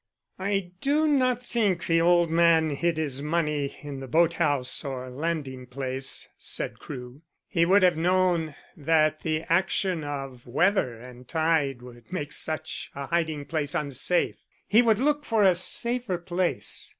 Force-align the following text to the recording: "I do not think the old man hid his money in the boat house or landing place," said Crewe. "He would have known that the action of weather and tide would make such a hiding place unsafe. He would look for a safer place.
"I 0.39 0.71
do 0.81 1.07
not 1.07 1.43
think 1.45 1.85
the 1.85 2.01
old 2.01 2.31
man 2.31 2.71
hid 2.71 2.97
his 2.97 3.21
money 3.21 3.77
in 3.83 3.99
the 3.99 4.07
boat 4.07 4.33
house 4.33 4.83
or 4.83 5.11
landing 5.11 5.67
place," 5.67 6.27
said 6.39 6.79
Crewe. 6.79 7.21
"He 7.47 7.67
would 7.67 7.83
have 7.83 7.97
known 7.97 8.55
that 8.75 9.19
the 9.19 9.43
action 9.43 10.03
of 10.03 10.47
weather 10.47 10.99
and 10.99 11.27
tide 11.27 11.83
would 11.83 12.11
make 12.11 12.31
such 12.31 12.89
a 12.95 13.05
hiding 13.05 13.45
place 13.45 13.75
unsafe. 13.75 14.37
He 14.67 14.81
would 14.81 14.97
look 14.97 15.23
for 15.23 15.43
a 15.43 15.53
safer 15.53 16.17
place. 16.17 16.89